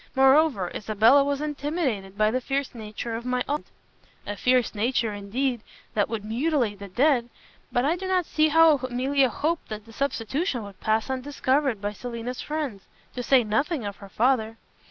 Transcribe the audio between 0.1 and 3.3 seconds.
Moreover, Isabella was intimidated by the fierce nature of